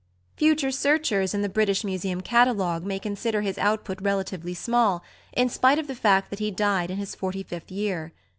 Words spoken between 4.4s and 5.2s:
small,